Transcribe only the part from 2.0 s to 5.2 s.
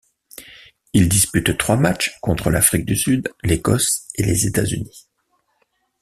contre l'Afrique du Sud, l'Écosse et les États-Unis.